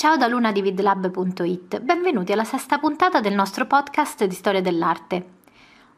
[0.00, 5.26] Ciao da luna di vidlab.it, benvenuti alla sesta puntata del nostro podcast di storia dell'arte.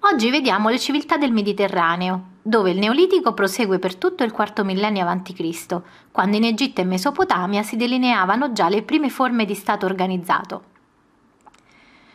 [0.01, 5.07] Oggi vediamo le civiltà del Mediterraneo, dove il Neolitico prosegue per tutto il IV millennio
[5.07, 5.81] a.C.,
[6.11, 10.65] quando in Egitto e Mesopotamia si delineavano già le prime forme di Stato organizzato.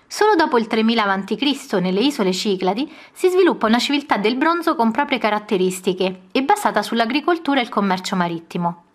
[0.08, 4.92] Solo dopo il 3000 a.C., nelle isole Cicladi, si sviluppa una civiltà del bronzo con
[4.92, 8.87] proprie caratteristiche e basata sull'agricoltura e il commercio marittimo.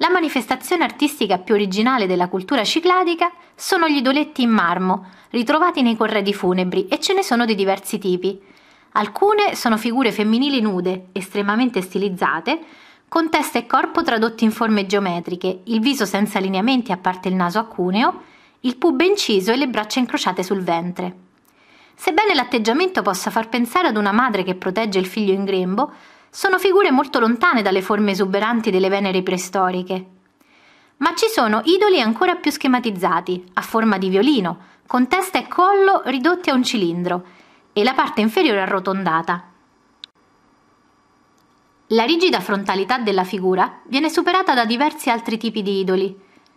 [0.00, 5.96] La manifestazione artistica più originale della cultura cicladica sono gli idoletti in marmo, ritrovati nei
[5.96, 8.40] corredi funebri e ce ne sono di diversi tipi.
[8.92, 12.60] Alcune sono figure femminili nude, estremamente stilizzate,
[13.08, 17.34] con testa e corpo tradotti in forme geometriche, il viso senza lineamenti a parte il
[17.34, 18.22] naso acuneo,
[18.60, 21.16] il pube inciso e le braccia incrociate sul ventre.
[21.96, 25.90] Sebbene l'atteggiamento possa far pensare ad una madre che protegge il figlio in grembo,
[26.30, 30.06] sono figure molto lontane dalle forme esuberanti delle Venere preistoriche.
[30.98, 36.02] Ma ci sono idoli ancora più schematizzati, a forma di violino, con testa e collo
[36.06, 37.24] ridotti a un cilindro
[37.72, 39.44] e la parte inferiore arrotondata.
[41.92, 46.14] La rigida frontalità della figura viene superata da diversi altri tipi di idoli.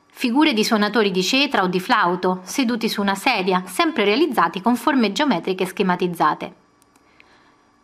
[0.08, 4.76] Figure di suonatori di cetra o di flauto, seduti su una sedia, sempre realizzati con
[4.76, 6.54] forme geometriche schematizzate.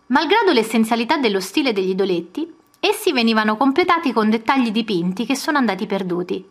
[0.10, 5.86] Malgrado l'essenzialità dello stile degli idoletti, essi venivano completati con dettagli dipinti che sono andati
[5.86, 6.46] perduti.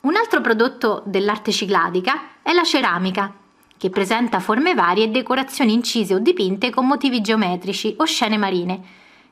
[0.00, 3.30] Un altro prodotto dell'arte cicladica è la ceramica,
[3.76, 8.82] che presenta forme varie e decorazioni incise o dipinte con motivi geometrici o scene marine.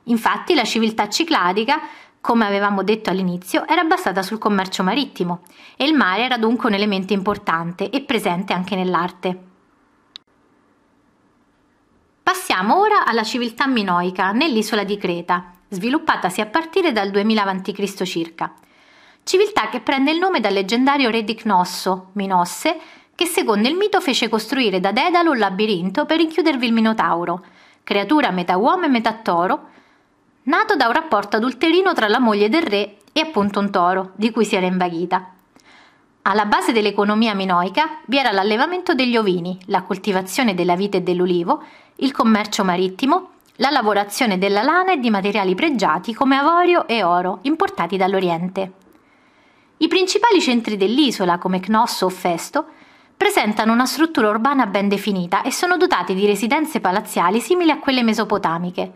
[0.03, 1.81] Infatti la civiltà cicladica,
[2.21, 5.41] come avevamo detto all'inizio, era basata sul commercio marittimo
[5.75, 9.52] e il mare era dunque un elemento importante e presente anche nell'arte.
[12.23, 18.03] Passiamo ora alla civiltà minoica nell'isola di Creta, sviluppatasi a partire dal 2000 a.C.
[18.03, 18.53] circa.
[19.23, 22.79] Civiltà che prende il nome dal leggendario re di Cnosso, Minosse,
[23.13, 27.43] che secondo il mito fece costruire da Dedalo un labirinto per rinchiudervi il Minotauro,
[27.83, 29.67] creatura metà uomo e metà toro,
[30.43, 34.31] nato da un rapporto adulterino tra la moglie del re e appunto un toro, di
[34.31, 35.29] cui si era invaghita.
[36.25, 41.61] Alla base dell'economia minoica vi era l'allevamento degli ovini, la coltivazione della vite e dell'ulivo
[41.97, 47.39] il commercio marittimo, la lavorazione della lana e di materiali pregiati come avorio e oro
[47.41, 48.71] importati dall'Oriente.
[49.77, 52.67] I principali centri dell'isola, come Cnosso o Festo,
[53.17, 58.01] presentano una struttura urbana ben definita e sono dotati di residenze palaziali simili a quelle
[58.01, 58.91] mesopotamiche.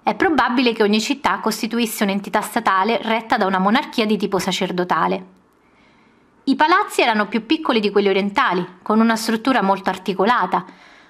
[0.00, 5.37] È probabile che ogni città costituisse un'entità statale retta da una monarchia di tipo sacerdotale.
[6.48, 10.64] I palazzi erano più piccoli di quelli orientali, con una struttura molto articolata,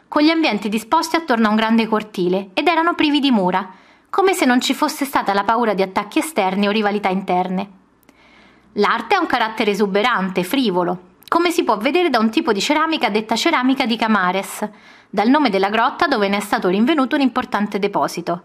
[0.09, 3.71] con gli ambienti disposti attorno a un grande cortile ed erano privi di mura,
[4.11, 7.71] come se non ci fosse stata la paura di attacchi esterni o rivalità interne.
[8.73, 13.09] L'arte ha un carattere esuberante, frivolo, come si può vedere da un tipo di ceramica
[13.09, 14.69] detta ceramica di Camares,
[15.09, 18.43] dal nome della grotta dove ne è stato rinvenuto un importante deposito,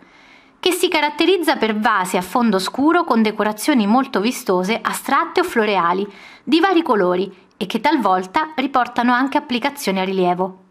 [0.64, 6.10] che si caratterizza per vasi a fondo scuro con decorazioni molto vistose, astratte o floreali,
[6.42, 10.64] di vari colori e che talvolta riportano anche applicazioni a rilievo.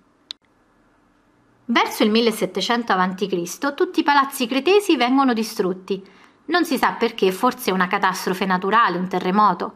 [1.67, 3.75] Verso il 1700 a.C.
[3.75, 6.03] tutti i palazzi cretesi vengono distrutti.
[6.47, 9.75] Non si sa perché, forse una catastrofe naturale, un terremoto.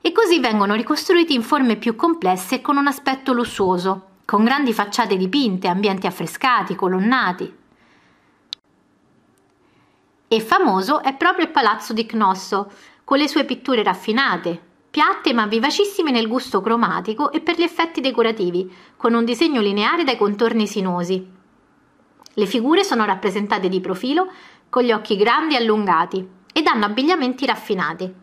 [0.00, 4.72] E così vengono ricostruiti in forme più complesse e con un aspetto lussuoso, con grandi
[4.72, 7.57] facciate dipinte, ambienti affrescati, colonnati.
[10.30, 12.70] E famoso è proprio il palazzo di Cnosso,
[13.02, 18.02] con le sue pitture raffinate, piatte ma vivacissime nel gusto cromatico e per gli effetti
[18.02, 21.26] decorativi, con un disegno lineare dai contorni sinuosi.
[22.34, 24.30] Le figure sono rappresentate di profilo,
[24.68, 28.14] con gli occhi grandi e allungati, ed hanno abbigliamenti raffinati.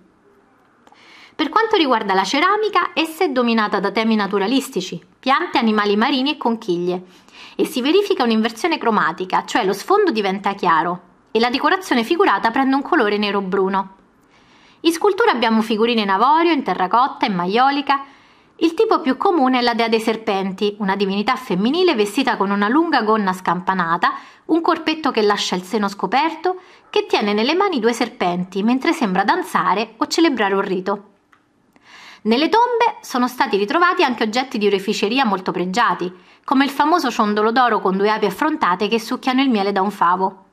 [1.34, 6.38] Per quanto riguarda la ceramica, essa è dominata da temi naturalistici, piante, animali marini e
[6.38, 7.04] conchiglie,
[7.56, 12.76] e si verifica un'inversione cromatica, cioè lo sfondo diventa chiaro e la decorazione figurata prende
[12.76, 13.96] un colore nero-bruno.
[14.80, 18.06] In scultura abbiamo figurine in avorio, in terracotta, in maiolica.
[18.56, 22.70] Il tipo più comune è la dea dei serpenti, una divinità femminile vestita con una
[22.70, 24.14] lunga gonna scampanata,
[24.46, 29.26] un corpetto che lascia il seno scoperto, che tiene nelle mani due serpenti mentre sembra
[29.26, 31.04] danzare o celebrare un rito.
[32.22, 36.10] Nelle tombe sono stati ritrovati anche oggetti di oreficeria molto pregiati,
[36.46, 39.92] come il famoso ciondolo d'oro con due api affrontate che succhiano il miele da un
[39.92, 40.45] favo.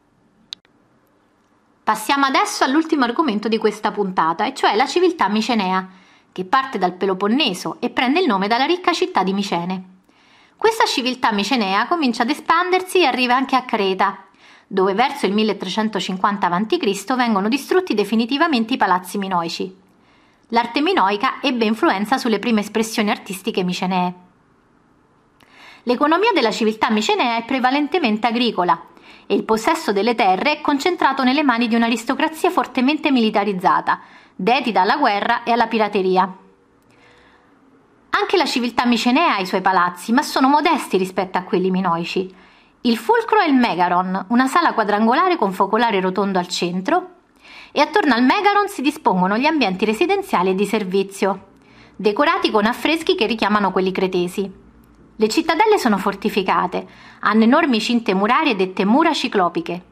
[1.85, 5.89] Passiamo adesso all'ultimo argomento di questa puntata, e cioè la civiltà micenea,
[6.31, 9.85] che parte dal Peloponneso e prende il nome dalla ricca città di Micene.
[10.57, 14.27] Questa civiltà micenea comincia ad espandersi e arriva anche a Creta,
[14.69, 17.15] dove verso il 1350 a.C.
[17.17, 19.77] vengono distrutti definitivamente i palazzi minoici.
[20.51, 24.15] L'arte minoica ebbe influenza sulle prime espressioni artistiche micenee.
[25.83, 28.91] L'economia della civiltà micenea è prevalentemente agricola
[29.33, 34.01] e il possesso delle terre è concentrato nelle mani di un'aristocrazia fortemente militarizzata,
[34.37, 36.31] dedita alla guerra e alla pirateria.
[38.11, 42.31] Anche la civiltà micenea ha i suoi palazzi, ma sono modesti rispetto a quelli minoici.
[42.83, 47.13] Il fulcro è il Megaron, una sala quadrangolare con focolare rotondo al centro,
[47.73, 51.47] e attorno al Megaron si dispongono gli ambienti residenziali e di servizio,
[51.97, 54.62] decorati con affreschi che richiamano quelli cretesi.
[55.17, 56.87] Le cittadelle sono fortificate,
[57.21, 59.83] hanno enormi cinte murarie dette mura ciclopiche.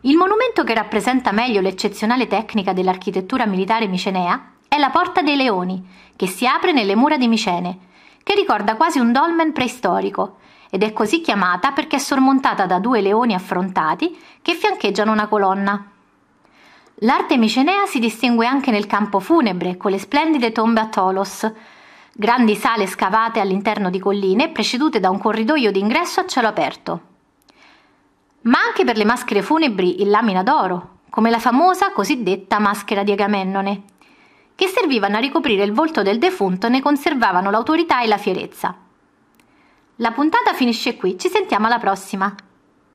[0.00, 5.86] Il monumento che rappresenta meglio l'eccezionale tecnica dell'architettura militare micenea è la Porta dei Leoni,
[6.16, 7.78] che si apre nelle mura di Micene,
[8.24, 10.38] che ricorda quasi un dolmen preistorico,
[10.70, 15.86] ed è così chiamata perché è sormontata da due leoni affrontati che fiancheggiano una colonna.
[16.96, 21.52] L'arte micenea si distingue anche nel campo funebre, con le splendide tombe a Tolos,
[22.14, 27.00] grandi sale scavate all'interno di colline precedute da un corridoio d'ingresso a cielo aperto.
[28.42, 33.12] Ma anche per le maschere funebri in lamina d'oro, come la famosa cosiddetta maschera di
[33.12, 33.82] Agamennone,
[34.54, 38.74] che servivano a ricoprire il volto del defunto e ne conservavano l'autorità e la fierezza.
[39.96, 42.34] La puntata finisce qui, ci sentiamo alla prossima!